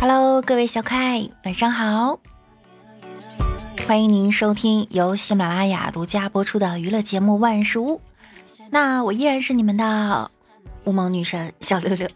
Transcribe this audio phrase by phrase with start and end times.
[0.00, 2.18] Hello，各位小可爱，晚上好！
[3.86, 7.96] 欢迎您收听由喜马拉雅独家播出的娱乐节目《万事屋》。
[8.70, 10.30] 那我依然是你们的
[10.84, 12.08] 乌蒙女神小六六。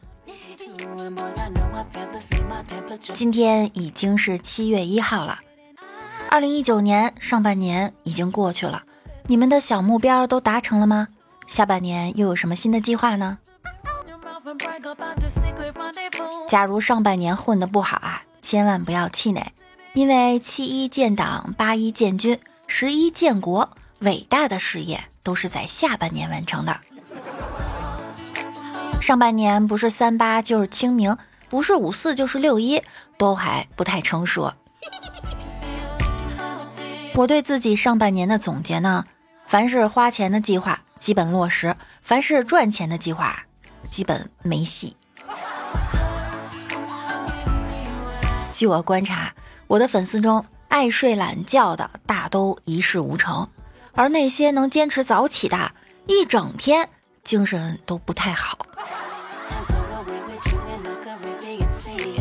[3.15, 5.39] 今天已经是七月一号了，
[6.31, 8.83] 二零一九年上半年已经过去了，
[9.27, 11.09] 你们的小目标都达成了吗？
[11.55, 13.39] 下半年又有什么新的计划呢？
[16.49, 19.53] 假如上半年混得不好啊，千万不要气馁，
[19.93, 26.77] 因为七一建党，八一建军，十一建国，伟大的事业都是在下半年完成的。
[29.01, 31.17] 上半年不是三八就是清明，
[31.49, 32.83] 不是五四就是六一，
[33.17, 34.53] 都还不太成熟。
[37.15, 39.05] 我对自己上半年的总结呢，
[39.47, 43.45] 凡是花钱的计划基本落实，凡是赚钱的计划
[43.91, 44.97] 基本没戏。
[48.53, 49.35] 据我观察，
[49.67, 53.47] 我的粉丝中爱睡懒觉的大都一事无成，
[53.93, 55.73] 而那些能坚持早起的，
[56.07, 56.89] 一整天
[57.23, 58.57] 精神都不太好。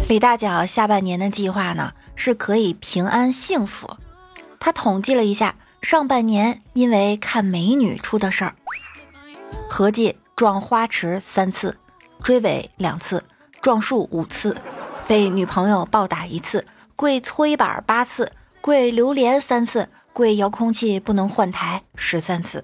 [0.09, 3.95] 李大脚下半年的计划呢，是可以平安幸福。
[4.59, 8.55] 他统计了一下，上半年因为看美女出的事儿，
[9.69, 11.77] 合计撞花池三次，
[12.23, 13.21] 追尾两次，
[13.61, 14.57] 撞树五次。
[15.07, 22.63] 被女朋友暴打一次，跪搓衣板八次，跪榴莲三次，跪遥控器不能换台十三次。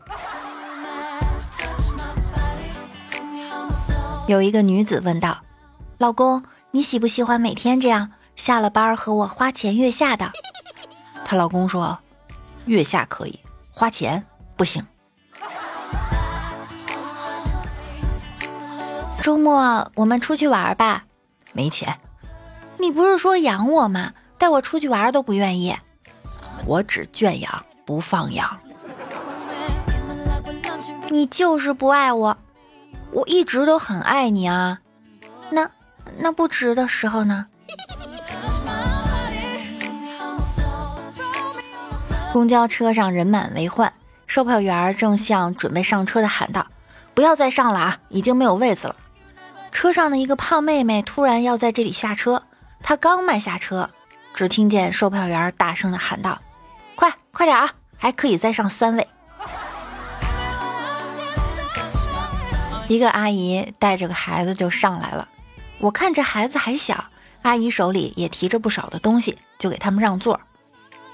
[4.27, 5.41] 有一个女子问道
[5.99, 10.31] ：“老公，你喜不喜欢每天这样下了班和我花前月下的？”
[11.25, 11.99] 她老公说
[12.69, 13.39] ：“月下可以，
[13.71, 14.25] 花钱
[14.55, 14.85] 不行。”
[19.21, 21.05] 周末我们出去玩吧，
[21.51, 21.99] 没钱。
[22.77, 24.13] 你不是说养我吗？
[24.37, 25.75] 带我出去玩都不愿意。
[26.65, 28.57] 我只圈养不放养。
[31.09, 32.37] 你就是不爱我，
[33.11, 34.79] 我一直都很爱你啊。
[35.49, 35.69] 那
[36.19, 37.47] 那不值的时候呢？
[42.31, 43.91] 公交车上人满为患，
[44.27, 46.67] 售票员正向准备上车的喊道
[47.15, 48.95] ：“不要再上了啊，已经没有位子了。”
[49.73, 52.43] 车上的一个胖妹妹突然要在这里下车。
[52.83, 53.89] 她刚迈下车，
[54.35, 56.39] 只听见售票员大声的喊道
[56.95, 59.07] ：“快快点啊，还可以再上三位。”
[62.87, 65.27] 一个阿姨带着个孩子就上来了。
[65.79, 67.05] 我看这孩子还小，
[67.41, 70.39] 阿姨手里也提着不少的东西，就给他们让座。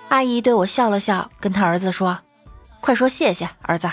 [0.10, 2.20] 阿姨对我笑了笑，跟他儿子说
[2.80, 3.92] ：“快说谢谢，儿子。”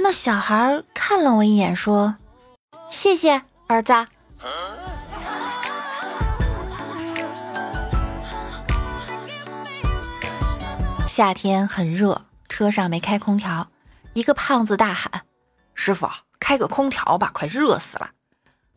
[0.00, 2.16] 那小孩看了我一眼，说
[2.90, 3.92] ：“谢谢，儿子。”
[11.06, 13.68] 夏天很热，车上没开空调。
[14.14, 15.24] 一个胖子大喊
[15.74, 16.08] ：“师傅，
[16.40, 18.10] 开个空调吧，快热死了！”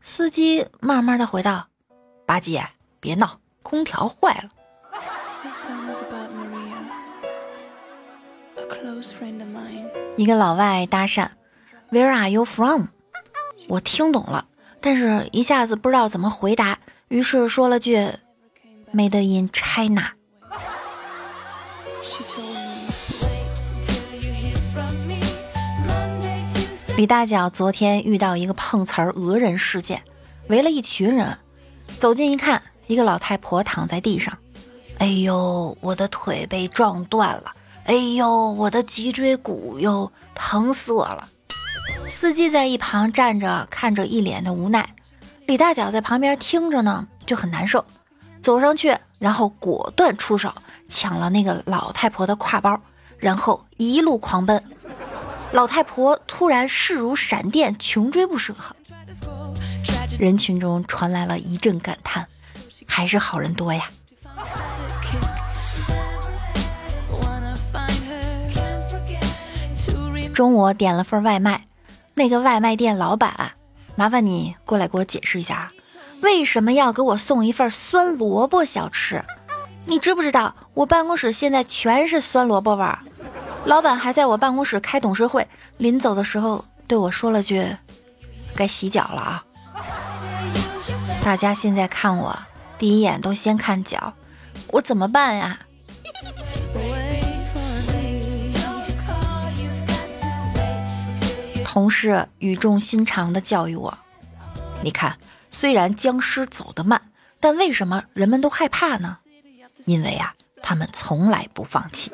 [0.02, 1.68] 司机慢慢的回道
[2.28, 2.68] ：“八戒，
[3.00, 4.50] 别闹，空调坏了。”
[10.16, 11.28] 一个老外搭讪。
[11.92, 12.88] ：“Where are you from？”
[13.68, 14.46] 我听懂了，
[14.82, 17.98] 但是一下子不知道怎么回答，于是说了句
[18.94, 20.12] ：“Made in China。”
[26.96, 30.04] 李大脚昨天遇到一个碰瓷儿讹人事件，
[30.48, 31.38] 围了一群人，
[31.98, 34.38] 走近一看，一个老太婆躺在地上，
[35.00, 37.52] 哎呦，我的腿被撞断了，
[37.86, 41.30] 哎呦，我的脊椎骨又疼死我了。
[42.08, 44.96] 司机在一旁站着看着，一脸的无奈。
[45.48, 47.84] 李大脚在旁边听着呢，就很难受，
[48.42, 50.54] 走上去，然后果断出手
[50.88, 52.80] 抢了那个老太婆的挎包，
[53.18, 54.64] 然后一路狂奔。
[55.52, 58.56] 老太婆突然势如闪电，穷追不舍。
[60.18, 62.28] 人群中传来了一阵感叹
[62.88, 63.90] ：“还是好人多呀。”
[70.34, 71.68] 中午点了份外卖，
[72.16, 73.52] 那个外卖店老板，
[73.96, 75.72] 麻烦你过来给我解释一下，
[76.22, 79.24] 为什么要给我送一份酸萝卜小吃？
[79.86, 83.00] 你知不知道我办公室现在全是酸萝卜味儿？
[83.66, 85.48] 老板还在我办公室开董事会，
[85.78, 87.76] 临走的时候对我说了句
[88.56, 89.44] ：“该洗脚了啊！”
[91.24, 92.38] 大家现在看我，
[92.80, 94.14] 第一眼都先看脚，
[94.70, 95.60] 我怎么办呀？
[101.74, 103.98] 同事语重心长地教育我
[104.86, 105.18] ：“你看，
[105.50, 107.02] 虽然僵尸走得慢，
[107.40, 109.18] 但为什么人们都害怕呢？
[109.86, 112.12] 因为啊，他们从来不放弃。”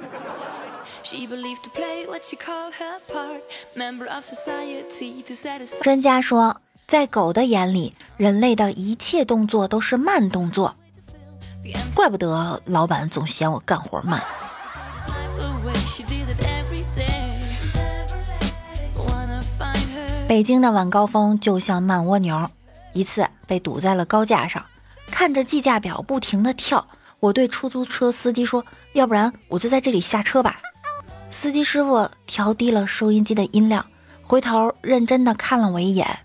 [5.82, 10.74] 专家说，在狗的眼里，人类的一切动作都是慢动作，
[11.94, 14.24] 怪不得老板总嫌我干活慢。
[20.30, 22.52] 北京的晚高峰就像慢蜗牛，
[22.94, 24.64] 一次被堵在了高架上，
[25.08, 26.88] 看着计价表不停的跳，
[27.20, 30.62] 我对出租车司机说：“要不然我就在这里下车吧。”
[31.32, 33.84] 司机师傅调低了收音机的音量，
[34.22, 36.20] 回头认真的看了我一眼：“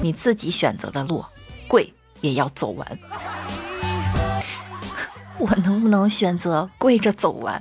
[0.00, 1.24] 你自己选择的路，
[1.66, 2.98] 跪也要走完。
[5.38, 7.60] 我能不能选择跪着走完？”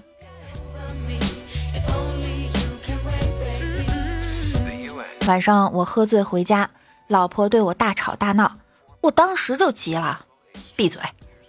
[5.30, 6.68] 晚上我喝醉回家，
[7.06, 8.52] 老婆对我大吵大闹，
[9.00, 10.26] 我当时就急了
[10.76, 11.00] ：“闭嘴！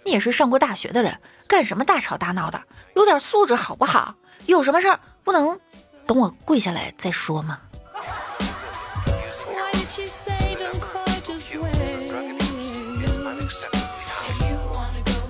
[0.05, 2.61] 你也是上过大学的人，干什么大吵大闹的？
[2.95, 4.13] 有点素质好不好？
[4.45, 5.59] 有什么事儿不能
[6.05, 7.57] 等我跪下来再说吗？”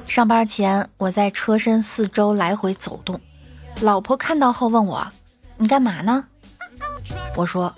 [0.05, 3.17] 上班前我在车身四周来回走动，
[3.79, 5.07] 老婆看到后问我
[5.55, 6.27] ：“你干嘛呢？”
[7.37, 7.73] 我说。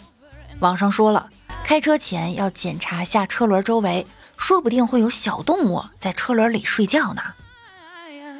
[0.60, 1.30] 网上说了，
[1.64, 4.06] 开车前要检查下车轮周围，
[4.38, 7.22] 说不定会有小动物在车轮里睡觉呢。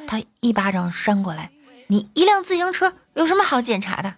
[0.06, 1.50] 他一巴掌扇过来，
[1.88, 4.14] 你一辆自行车有什么好检查的？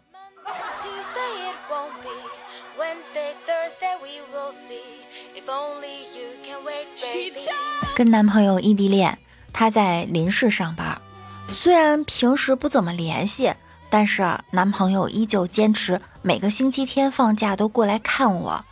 [7.96, 9.18] 跟男朋友异地恋，
[9.52, 11.00] 他在临市上班，
[11.48, 13.52] 虽然平时不怎么联系。
[13.96, 18.62] 但是男朋友依旧坚持每个星期天放假都过来看我，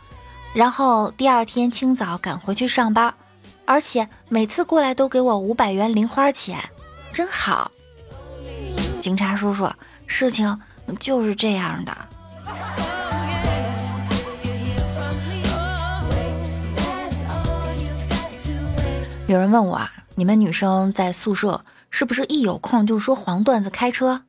[0.53, 3.11] 然后第二天清早赶回去上班，
[3.65, 6.63] 而且每次过来都给我五百元零花钱，
[7.11, 7.71] 真好。
[9.01, 9.67] 警察叔叔，
[10.05, 10.59] 事情
[10.99, 11.97] 就是这样的。
[19.25, 24.21] 有人问我啊，你们女生在宿舍是不是一有空就说黄段子开车？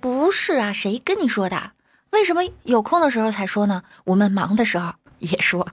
[0.00, 1.72] 不是啊，谁跟你说的？
[2.10, 3.82] 为什么有空的时候才说呢？
[4.04, 5.68] 我们忙的时候 也说。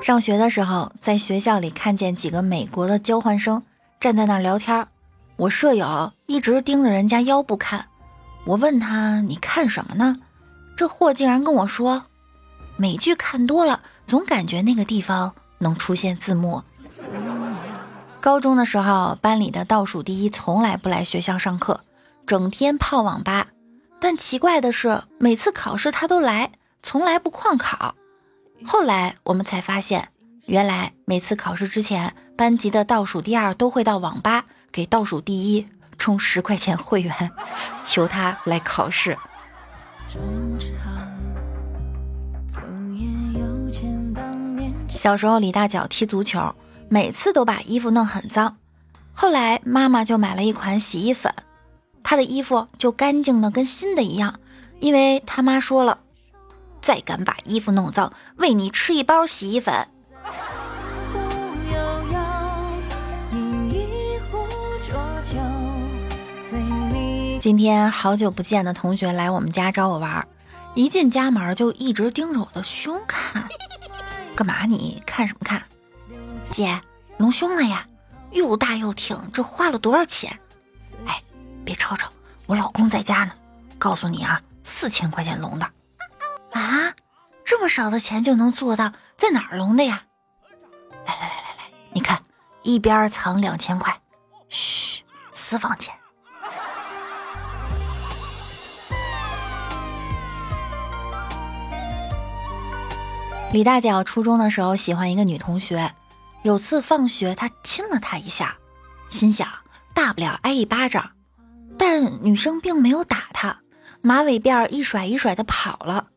[0.00, 3.62] 上学的时候，在学校里看见几个美国的交换生
[4.00, 4.86] 站在那儿聊天，
[5.36, 7.84] 我舍友一直盯着人家腰部看。
[8.46, 10.16] 我问他：“你看什么呢？”
[10.76, 12.06] 这货竟然跟我说
[12.78, 16.62] ：“美剧看多了，总感觉那个地方。”能出现字幕。
[18.20, 21.80] 高中的时候，班里的倒数第一从来不来学校上课，
[22.26, 23.46] 整天泡网吧。
[24.00, 26.52] 但奇怪的是，每次考试他都来，
[26.82, 27.94] 从来不旷考。
[28.64, 30.08] 后来我们才发现，
[30.46, 35.66] 原来每次考试之前，班级的倒数第二都会到网吧给倒数第一
[35.96, 37.30] 充十块钱会员，
[37.84, 39.16] 求他来考试。
[44.98, 46.54] 小时候，李大脚踢足球，
[46.88, 48.56] 每次都把衣服弄很脏。
[49.14, 51.32] 后来妈妈就买了一款洗衣粉，
[52.02, 54.40] 他的衣服就干净的跟新的一样。
[54.80, 55.98] 因为他妈说了，
[56.82, 59.86] 再敢把衣服弄脏，喂你吃一包洗衣粉。
[67.40, 70.26] 今天好久不见的同学来我们家找我玩，
[70.74, 73.47] 一进家门就一直盯着我的胸看。
[74.38, 74.66] 干嘛？
[74.66, 75.60] 你看什么看？
[76.52, 76.80] 姐，
[77.16, 77.84] 隆胸了呀，
[78.30, 80.38] 又大又挺，这花了多少钱？
[81.08, 81.20] 哎，
[81.64, 82.08] 别吵吵，
[82.46, 83.34] 我老公在家呢。
[83.80, 85.66] 告诉你啊，四千块钱隆的。
[86.52, 86.94] 啊，
[87.44, 88.92] 这么少的钱就能做到？
[89.16, 90.04] 在哪儿隆的呀？
[91.04, 92.22] 来来来来来，你看，
[92.62, 94.00] 一边藏两千块，
[94.48, 95.02] 嘘，
[95.32, 95.92] 私房钱。
[103.50, 105.94] 李大脚初中的时候喜欢一个女同学，
[106.42, 108.54] 有次放学他亲了她一下，
[109.08, 109.48] 心想
[109.94, 111.12] 大不了挨一巴掌，
[111.78, 113.60] 但女生并没有打他，
[114.02, 116.08] 马尾辫一甩一甩的跑了。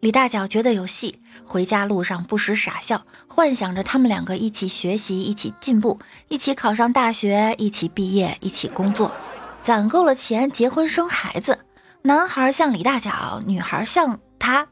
[0.00, 9.12] 李大脚觉得有戏，回家路上不时傻笑，幻想着他们两个一起学习，一起进步，一起考上大学，一起毕业，一起工作，
[9.60, 11.66] 攒够了钱结婚生孩子，
[12.00, 14.66] 男孩像李大脚，女孩像他。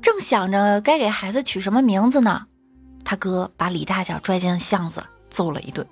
[0.00, 2.46] 正想着该给孩子取什么名字呢，
[3.04, 5.86] 他哥把李大脚拽进巷子揍了一顿。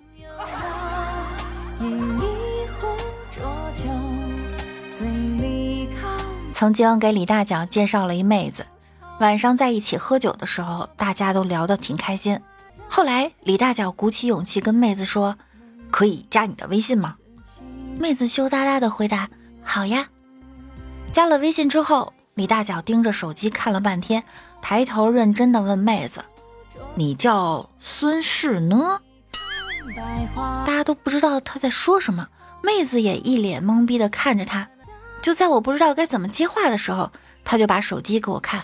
[6.53, 8.65] 曾经给李大脚介绍了一妹子，
[9.21, 12.41] 晚上在一起喝酒的时候，大家都聊得挺开心。
[12.89, 15.37] 后来李大脚鼓起勇气跟妹子说
[15.91, 17.17] ：“可以加你的微信吗？”
[17.99, 19.29] 妹子羞答答的回答
[19.63, 20.09] ：“好呀。”
[21.13, 24.23] 加了微信之后，李大脚盯着手机看了半天，
[24.61, 26.23] 抬头认真的问妹子
[26.95, 29.01] ：“你叫孙氏呢？”
[30.67, 32.29] 大家都不知道他在说什么，
[32.63, 34.69] 妹子也一脸懵逼的看着他。
[35.23, 37.11] 就在我不知道该怎么接话的时候，
[37.43, 38.63] 他就把手机给我看，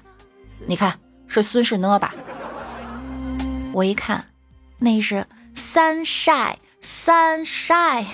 [0.66, 2.14] 你看是孙氏呢吧？
[3.72, 4.22] 我一看，
[4.80, 8.04] 那是三晒三晒，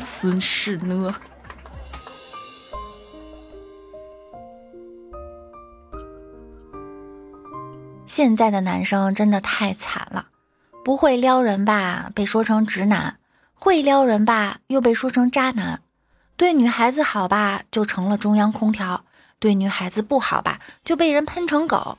[0.00, 1.14] 孙氏呢？
[8.16, 10.28] 现在的男生真的太惨了，
[10.82, 13.16] 不会撩人吧，被说成直男；
[13.52, 15.82] 会撩人吧，又被说成渣男。
[16.34, 19.02] 对女孩子好吧，就成了中央空调；
[19.38, 21.98] 对女孩子不好吧，就被人喷成狗。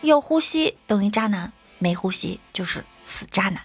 [0.00, 3.60] 有呼吸等于渣男，没呼吸就是死渣男。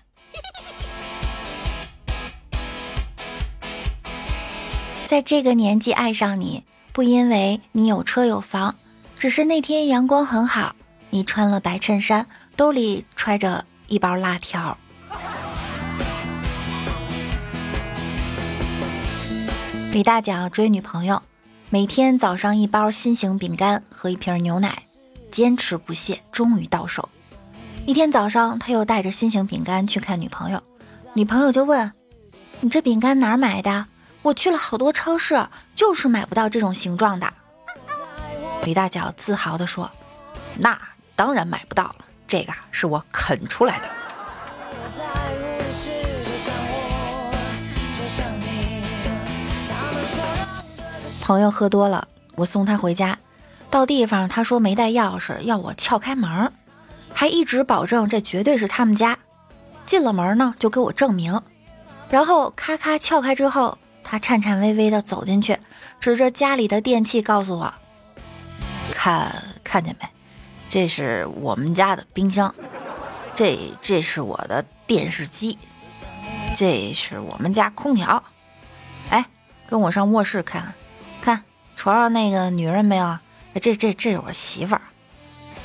[5.08, 8.76] 在这个年纪爱上你，不因为你有车有房，
[9.18, 10.76] 只是那天阳光很好，
[11.16, 14.78] 你穿了白衬衫，兜里揣着一包辣条。
[19.94, 21.24] 李大脚追女朋友，
[21.70, 24.84] 每天早上一包心形饼干和一瓶牛奶，
[25.32, 27.08] 坚持不懈，终于到手。
[27.86, 30.62] 一天早上，他又带着心形饼干去看女朋友，
[31.14, 31.94] 女朋友就问
[32.60, 33.86] ：“你这饼干哪儿买的？
[34.22, 37.34] 我去了好多超市，就是买不到这种形状的。”
[38.66, 39.90] 李大脚自豪地说
[40.60, 40.78] ：“那
[41.16, 41.96] 当然买不到了，
[42.28, 43.90] 这个是我啃出来的。”
[51.22, 53.18] 朋友喝多了，我送他回家。
[53.72, 56.54] 到地方，他说没带钥匙，要我撬开门，
[57.14, 59.18] 还一直保证这绝对是他们家。
[59.88, 61.42] 进了门呢，就给我证明。
[62.10, 65.58] 然后咔咔撬开之后，他颤颤巍巍的走进去，
[66.00, 67.74] 指着家里的电器告诉我
[68.94, 70.08] ：“看看见没？
[70.76, 72.54] 这是我们家的冰箱，
[73.34, 75.58] 这这是我的电视机，
[76.54, 78.22] 这是我们家空调。
[79.10, 79.26] 哎，
[79.70, 80.74] 跟我上卧室看
[81.22, 81.42] 看。”
[81.78, 83.18] 床上那个女人没有？
[83.62, 84.82] 这这这是我媳妇儿。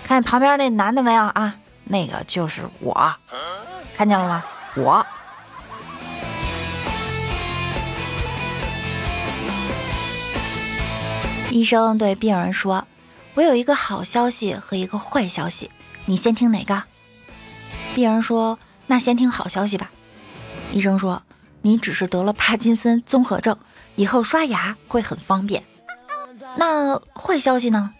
[0.04, 1.56] 看旁边那男的没有啊？
[1.82, 3.12] 那个就是我，
[3.96, 4.44] 看见了吗？
[4.76, 5.04] 我。
[11.50, 12.86] 医生对病人说
[13.34, 15.70] ：“我有一个好消息和一个坏消息，
[16.06, 16.82] 你先听哪个？”
[17.94, 19.90] 病人说：“那先听好消息吧。”
[20.72, 21.22] 医生说
[21.62, 23.58] ：“你只是得了帕金森综合症，
[23.96, 25.64] 以后刷牙会很方便。”
[26.56, 27.92] 那坏消息呢？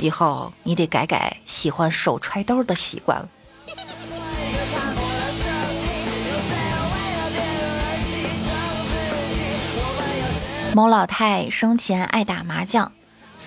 [0.00, 3.28] 以后你得改改喜欢手揣兜的习惯了。
[10.74, 12.92] 某老太生前爱打麻将，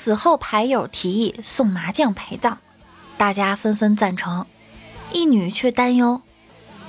[0.04, 2.58] 死后牌友提议送麻将陪葬，
[3.18, 4.48] 大家纷纷赞成。
[5.12, 6.24] 一女却担忧，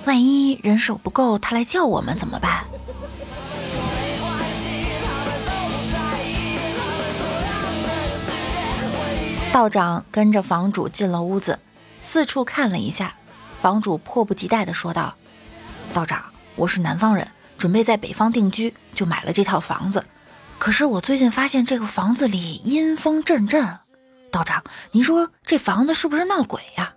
[0.07, 2.64] 万一人手不够，他来叫我们怎么办？
[9.52, 11.59] 道长跟着房主进了屋子，
[12.00, 13.12] 四处看了一下。
[13.61, 15.14] 房主迫不及待地说道
[15.92, 16.25] ：“道长，
[16.57, 17.28] 我是南方人，
[17.59, 20.02] 准备在北方定居，就买了这套房子。
[20.62, 23.81] 可是我最近发现这个房子里阴风阵阵。
[24.31, 26.95] 道长，您说这房子是不是闹鬼呀？”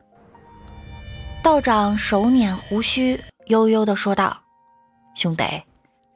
[1.41, 4.43] 道长手捻胡须，悠悠地说道
[5.17, 5.63] ：“兄弟，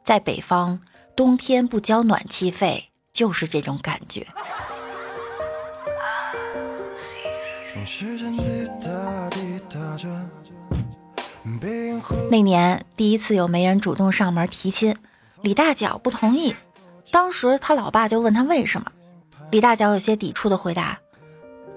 [0.04, 0.80] 在北方，
[1.16, 4.28] 冬天不交暖气费，就是这种感觉。”
[12.30, 14.96] 那年第一次有媒人主动上门提亲，
[15.42, 16.56] 李大脚不同意。
[17.12, 18.92] 当时他老爸就问他为什么，
[19.52, 21.00] 李大脚有些抵触的回答：“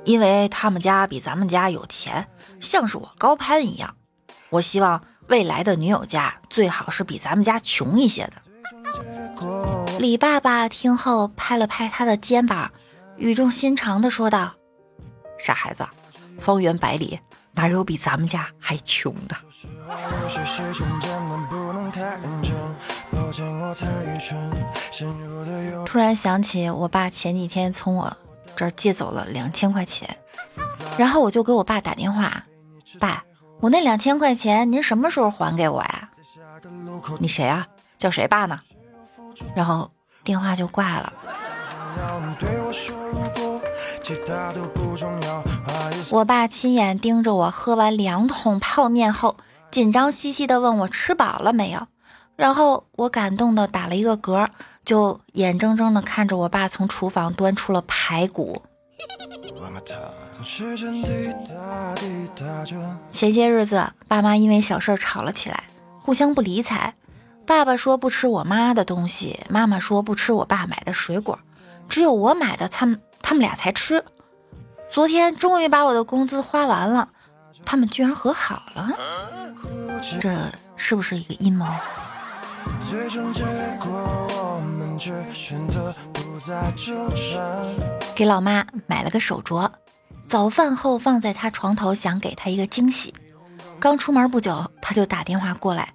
[0.04, 2.28] 因为他们家比咱们家有钱，
[2.60, 3.96] 像是我高攀一样。
[4.50, 8.32] 我希望未来的女友家最好是比咱们家穷一些的。”
[9.98, 12.70] 李爸爸听后拍了拍他的肩膀，
[13.16, 14.52] 语重心长的说道。
[15.38, 15.84] 傻孩子，
[16.38, 17.18] 方圆百里
[17.52, 19.36] 哪有比咱们家还穷的？
[25.86, 28.14] 突然想起我爸前几天从我
[28.54, 30.16] 这儿借走了两千块钱，
[30.98, 32.44] 然后我就给我爸打电话
[33.00, 33.24] ：“爸，
[33.60, 36.10] 我那两千块钱您什么时候还给我呀？”
[37.18, 37.66] 你谁啊？
[37.96, 38.60] 叫谁爸呢？”
[39.56, 39.90] 然后
[40.22, 41.12] 电话就挂了。
[46.10, 49.36] 我爸亲眼盯着我喝完两桶泡面后，
[49.70, 51.86] 紧张兮兮的问我吃饱了没有。
[52.36, 54.48] 然后我感动的打了一个嗝，
[54.84, 58.62] 就眼睁睁的看着我爸从厨房端出了排骨。
[63.12, 65.64] 前些日子，爸妈因为小事吵了起来，
[66.00, 66.94] 互相不理睬。
[67.44, 71.38] 爸爸说不吃我妈的东西，妈妈说不吃我爸买的水果，
[71.88, 74.04] 只有我买的，他们他们俩才吃。
[74.88, 77.08] 昨天终于把我的工资花完了，
[77.64, 78.88] 他们居然和好了，
[80.20, 80.36] 这
[80.76, 81.66] 是不是一个阴谋？
[82.80, 83.44] 最终结
[83.80, 87.64] 果，我们却选择不再纠缠
[88.14, 89.70] 给老妈买了个手镯，
[90.28, 93.14] 早饭后放在她床头，想给她一个惊喜。
[93.80, 95.92] 刚出门不久，她就打电话过来。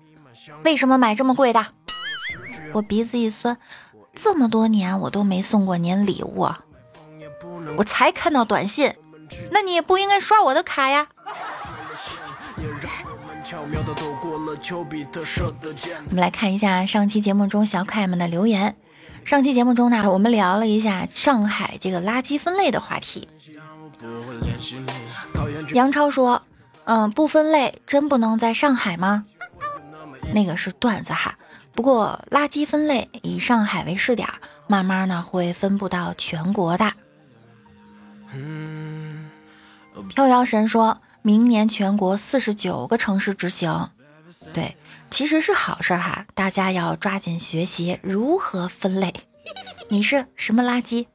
[0.64, 1.66] 为什么买这么贵的？
[2.74, 3.58] 我鼻子一酸，
[4.14, 6.50] 这么多年我都没送过您礼物，
[7.78, 8.94] 我才看到短信，
[9.52, 11.08] 那你也不应该刷我的卡呀。
[16.10, 18.76] 我们来看一下上期节目中小可爱们的留言。
[19.24, 23.28] 上期节目中呢，我们聊了一下上海这个垃圾分类的话题。
[25.74, 26.42] 杨超说
[26.86, 29.26] ：“嗯，不分类真不能在上海吗？”
[30.34, 31.36] 那个是段子哈，
[31.74, 34.28] 不过垃圾分类以上海为试点，
[34.68, 36.94] 慢慢呢会分布到全国的。
[38.34, 39.30] 嗯
[40.10, 43.90] 飘摇神说明年全国四十九个城市执行，
[44.54, 44.76] 对，
[45.10, 49.14] 其实是好事哈，大家要抓紧学习如何分类。
[49.90, 51.08] 你是什么垃圾？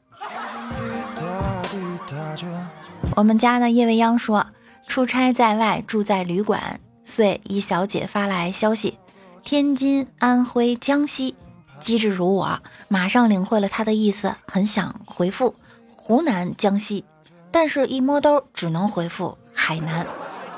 [3.15, 4.47] 我们家呢叶未央说，
[4.87, 8.99] 出差在外，住在旅馆，遂一小姐发来消息。
[9.43, 11.35] 天津、安徽、江西，
[11.81, 15.55] 机智如我，马上领会了他的意思，很想回复
[15.97, 17.05] 湖南、江西，
[17.51, 20.07] 但是一摸兜只能回复海南。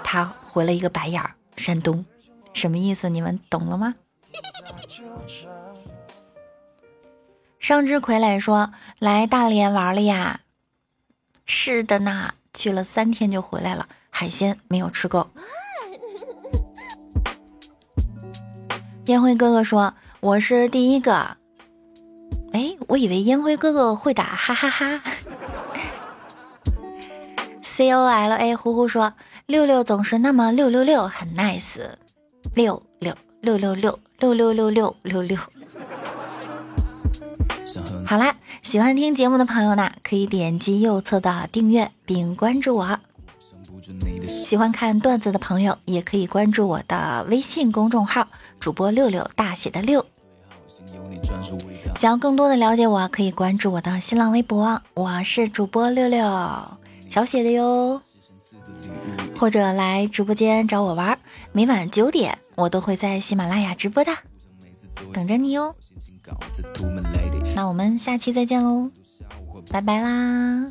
[0.05, 2.05] 他回了一个白眼儿，山东，
[2.55, 3.11] 什么意思？
[3.11, 3.95] 你们懂了吗？
[7.59, 10.41] 上之傀儡说来大连玩了呀，
[11.45, 15.29] 是的呢，去了三天就回来了，海鲜没有吃够。
[19.07, 21.37] 烟灰哥哥说：“我是第一个。”
[22.53, 25.03] 哎，我以为烟灰哥哥会打哈哈哈。
[27.63, 29.15] C O L A 呼呼说
[29.47, 31.91] ：“六六总是那么六六六，很 nice。”
[32.55, 35.39] 六六六六六六六六六六六。
[38.07, 42.99] 好啦，喜欢听节目的朋友呢，可以点击右侧的订阅并关注我。
[44.29, 48.29] 喜欢看段子的朋友，也可以关注我的微信公众号。
[48.61, 50.07] 主播六六大写的六，
[51.97, 56.25] 想要更多的了解我，可以关注我的新浪微博，我是主播六六
[57.11, 58.01] 小写的哟，
[59.37, 61.19] 或者来直播间找我玩，
[61.57, 64.11] 每晚九点我都会在喜马拉雅直播的，
[65.13, 65.73] 等着你哟。
[67.55, 68.91] 那我们下期再见喽，
[69.71, 70.67] 拜拜啦。